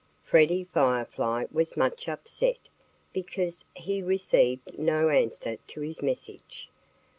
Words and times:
Freddie 0.23 0.63
Firefly 0.63 1.45
was 1.51 1.77
much 1.77 2.07
upset 2.09 2.57
because 3.13 3.65
he 3.75 4.01
received 4.01 4.79
no 4.79 5.09
answer 5.09 5.57
to 5.67 5.81
his 5.81 6.01
message. 6.01 6.71